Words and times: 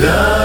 the 0.00 0.39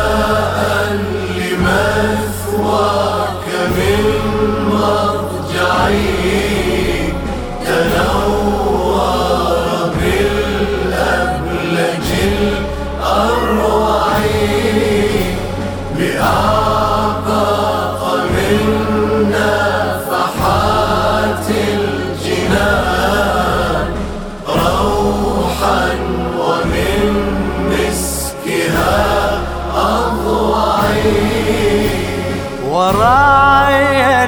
وراعيا 32.76 34.26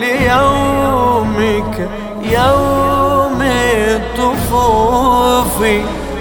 ليومك 0.00 1.88
يوم 2.22 3.42
الطفوف 3.86 5.58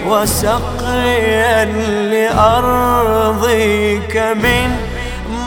وسقيا 0.07 1.65
لأرضك 2.11 4.15
من 4.35 4.69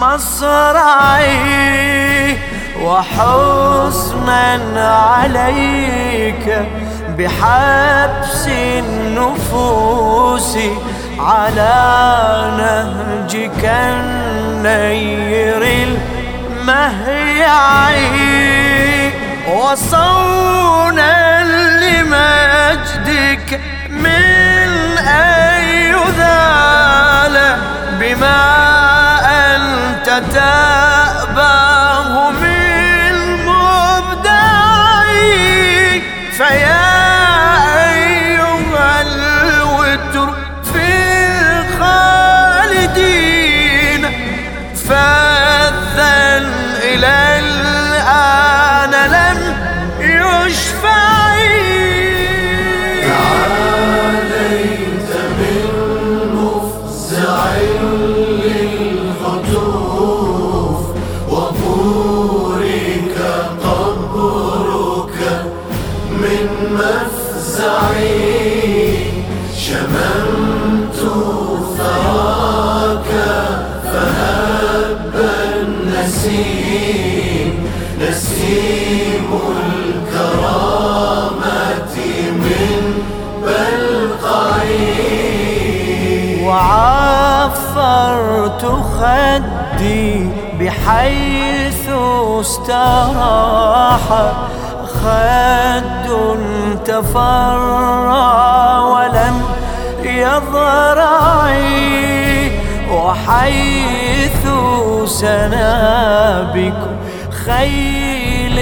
مصرعي 0.01 1.39
وحسنا 2.85 4.89
عليك 4.97 6.47
بحبس 7.19 8.49
النفوس 8.49 10.59
على 11.19 11.75
نهجك 12.59 13.65
النير 13.65 15.63
المهيعي 16.69 18.05
وصونا 19.49 21.43
لمجدك 21.81 23.61
من 23.91 24.99
أي 24.99 25.93
ذال 26.19 27.57
بما 28.01 28.45
أنت 29.57 30.23
تأباه 30.33 30.68
durch 50.49 50.71
Feind. 50.81 51.58
استراح 92.49 94.07
خد 95.01 95.85
تفرع 96.85 98.79
ولم 98.79 99.37
يضرعي. 100.03 101.59
وحيث 102.93 104.47
سنابك 105.05 106.83
خيل 107.47 108.59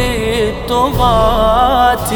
الطغاة 0.49 2.13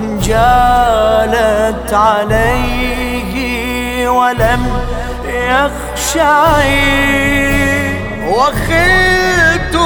جالت 0.00 1.92
عليه 1.94 3.34
ولم 4.08 4.62
يخشعي. 5.24 6.94
وخلت 8.28 9.76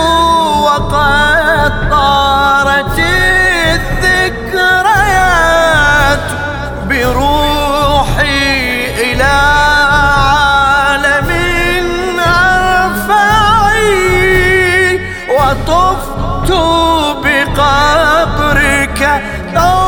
وقد 0.69 1.73
طارت 1.91 2.99
الذكريات 4.89 6.27
بروحي 6.89 8.47
إلى 9.03 9.35
عالم 9.93 11.31
أرفعي 13.59 13.81
وطفت 15.31 16.51
بقبرك 17.25 19.01
طوف 19.55 19.88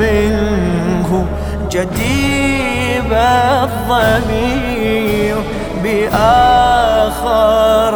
منه 0.00 1.10
جديب 1.70 3.10
الضمير 3.62 5.36
بآخر 5.84 7.94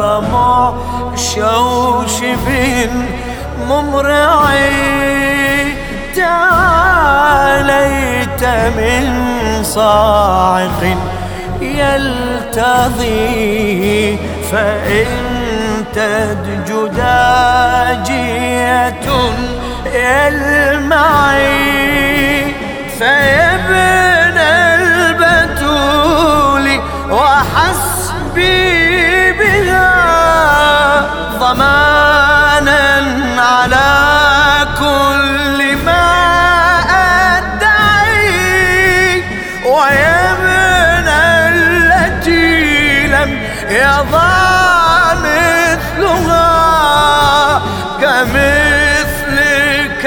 معشوشب 1.13 2.45
ممرعي 3.69 4.73
تعاليت 6.15 7.53
من 8.77 9.05
صاعق 9.63 10.81
يلتضي 12.93 14.17
فإن 14.51 15.07
تدج 15.93 16.69
داجية 16.95 18.99
المعي 19.87 21.43
فيا 22.99 23.43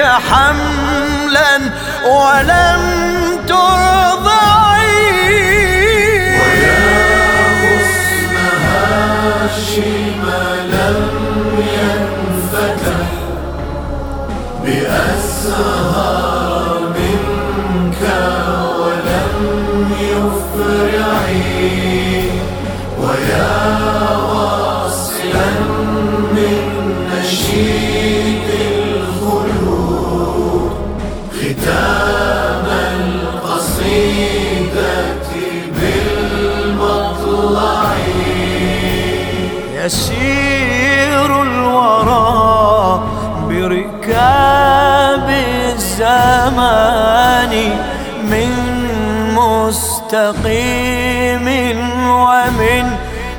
حملا 0.01 1.71
ولم 2.05 2.96
يسير 39.87 41.31
الورى 41.41 43.01
بركاب 43.47 45.27
الزمان 45.73 47.53
من 48.31 48.51
مستقيم 49.35 50.67
ومن 52.09 52.85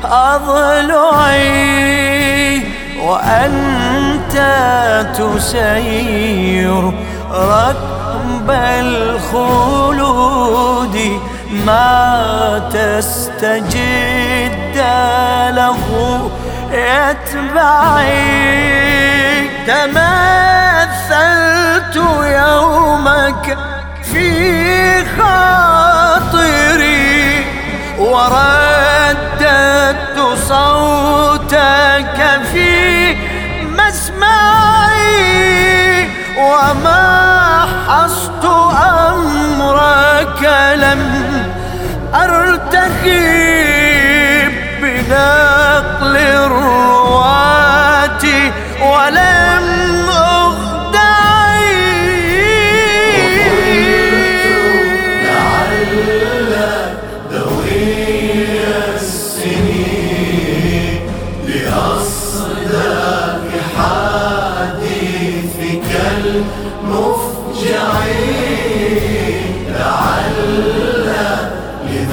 أضلعي 0.05 1.49
وأنت 3.03 4.37
تسير 5.19 6.83
ركب 7.33 8.49
الخلود 9.31 10.19
ما 11.50 12.69
تستجد 12.73 14.09
له 15.56 15.81
يتبعي 16.73 18.19
تمثلت 19.67 20.77
يومك 22.23 23.59
في 24.03 25.05
خاطري 25.19 26.67
ورددت 27.99 29.39
صوتك 30.49 32.19
في 32.53 33.17
مسمعي. 33.65 34.69
وما 36.39 37.28
حصت 37.88 38.44
أمرك 39.09 40.43
لم 40.76 41.03
أرتكب 42.15 43.48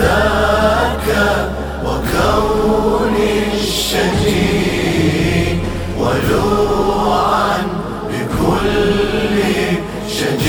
لذاك 0.06 1.08
وكون 1.86 3.16
الشجي 3.54 4.46
ولوعا 6.00 7.58
بكل 8.10 9.38
شج 10.10 10.46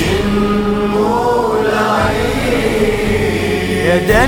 يدا 3.85 4.27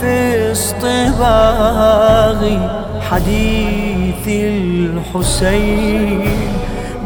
في 0.00 0.52
اصطباغ 0.52 2.40
حديث 3.10 4.24
الحسين 5.06 6.22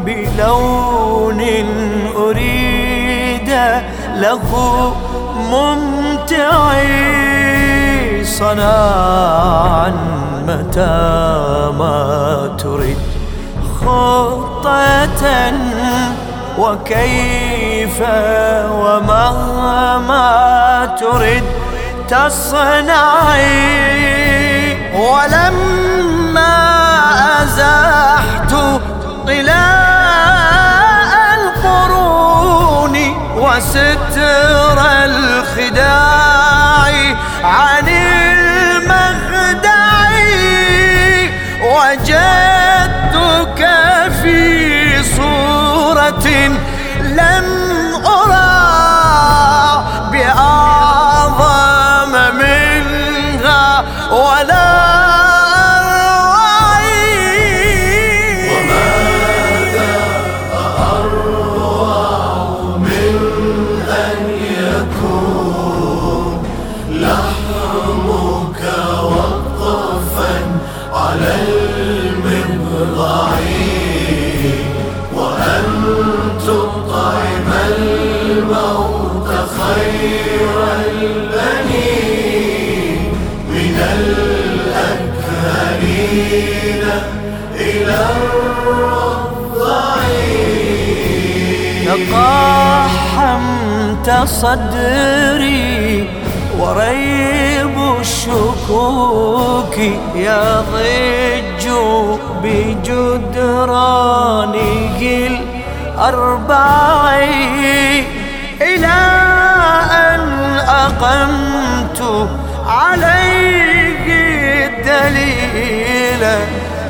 بلون 0.05 1.41
أريد 2.15 3.49
له 4.21 4.43
ممتعي 5.51 6.87
صنعا 8.25 9.91
متى 10.47 10.97
ما 11.79 12.49
تريد 12.57 12.97
خطة 13.81 15.23
وكيف 16.57 18.01
ومهما 18.71 20.25
ترد 20.99 21.43
تصنعي. 22.09 23.77
ولما 24.97 26.55
أزحت 27.43 28.53
طلاء 29.27 29.86
وستر 33.57 34.77
الخداع 35.05 36.91
عن 37.43 37.87
المخدع 37.89 39.77
وجدتك 41.63 43.61
في 44.21 45.03
صورة 45.03 46.27
لم 47.01 47.45
أرى 48.05 49.83
بأعظم 50.11 52.11
منها 52.35 53.83
ولا 54.11 54.66
إلى 87.55 88.07
تقحمت 92.87 94.09
صدري 94.25 96.09
وريب 96.59 97.75
الشكوك 97.99 99.77
يضج 100.15 101.65
بجدرانه 102.43 103.79
الأربع 105.97 107.19
إلى 108.61 108.99
أن 109.91 110.21
أقمت 110.67 111.99
عليه 112.67 114.05
الدليل. 114.65 115.86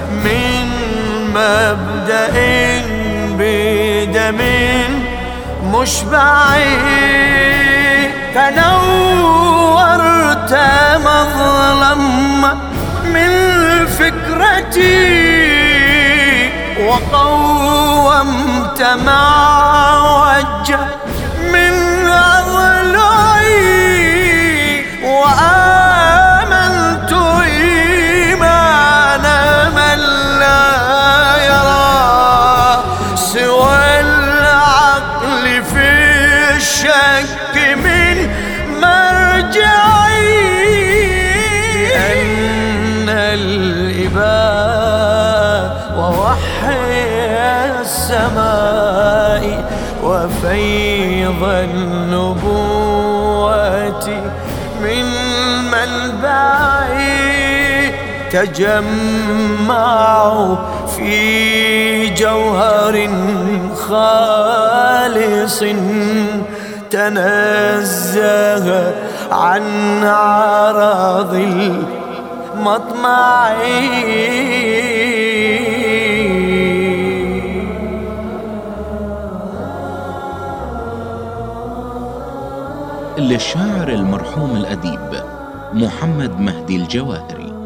من 0.10 0.67
مبدأ 1.34 2.36
بدم 3.39 4.39
مشبع 5.63 6.58
فنورت 9.27 10.53
مظلم 11.06 12.01
من 13.13 13.32
فكرتي 13.88 15.27
وقومت 16.88 18.82
مع 19.06 19.27
وجه 20.27 20.79
من 21.53 21.74
أضلعي 22.08 23.58
وآمنت 25.03 25.87
النبوة 54.06 54.32
من 54.82 55.06
منبعي 55.72 57.18
تجمعوا 58.32 59.75
في 60.98 62.10
جوهر 62.10 63.10
خالص 63.75 65.63
تنزه 66.89 68.92
عن 69.32 69.63
عرض 70.04 71.34
المطمع 72.54 73.51
للشاعر 83.38 83.89
المرحوم 83.89 84.56
الأديب 84.56 85.24
محمد 85.74 86.39
مهدي 86.39 86.75
الجواهري. 86.75 87.57